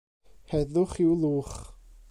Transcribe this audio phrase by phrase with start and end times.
[0.49, 1.57] Heddwch i'w lwch.